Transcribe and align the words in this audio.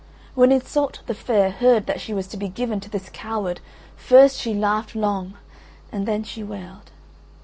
When 0.33 0.49
Iseult 0.51 1.01
the 1.05 1.13
Fair 1.13 1.51
heard 1.51 1.85
that 1.85 2.01
she 2.01 2.11
was 2.11 2.25
to 2.29 2.35
be 2.37 2.47
given 2.49 2.79
to 2.79 2.89
this 2.89 3.07
coward 3.13 3.59
first 3.95 4.37
she 4.39 4.51
laughed 4.55 4.95
long, 4.95 5.37
and 5.91 6.07
then 6.07 6.23
she 6.23 6.41
wailed. 6.41 6.89